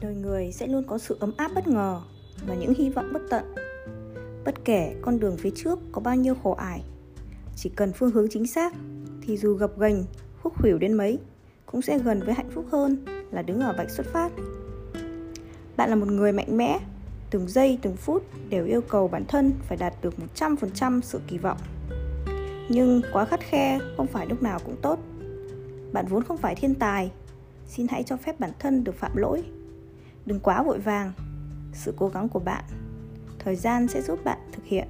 [0.00, 2.00] đời người sẽ luôn có sự ấm áp bất ngờ
[2.46, 3.54] và những hy vọng bất tận.
[4.44, 6.82] Bất kể con đường phía trước có bao nhiêu khổ ải,
[7.56, 8.74] chỉ cần phương hướng chính xác
[9.22, 10.04] thì dù gập ghềnh
[10.42, 11.18] khúc khuỷu đến mấy,
[11.66, 14.32] cũng sẽ gần với hạnh phúc hơn là đứng ở vạch xuất phát.
[15.76, 16.80] Bạn là một người mạnh mẽ,
[17.30, 21.38] từng giây, từng phút đều yêu cầu bản thân phải đạt được 100% sự kỳ
[21.38, 21.58] vọng.
[22.68, 24.98] Nhưng quá khắt khe không phải lúc nào cũng tốt.
[25.92, 27.10] Bạn vốn không phải thiên tài,
[27.66, 29.44] xin hãy cho phép bản thân được phạm lỗi
[30.28, 31.12] đừng quá vội vàng.
[31.72, 32.64] Sự cố gắng của bạn,
[33.38, 34.88] thời gian sẽ giúp bạn thực hiện.